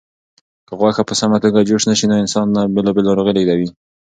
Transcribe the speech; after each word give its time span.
که 0.67 0.73
غوښه 0.79 1.03
په 1.09 1.13
سمه 1.21 1.37
توګه 1.43 1.67
جوش 1.69 1.83
نشي 1.89 2.05
نو 2.09 2.15
انسان 2.23 2.47
ته 2.55 2.61
بېلابېلې 2.73 3.07
ناروغۍ 3.09 3.33
لېږدوي. 3.35 3.69